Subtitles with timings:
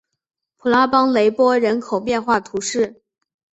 [0.57, 3.03] 普拉邦雷波人口变化图示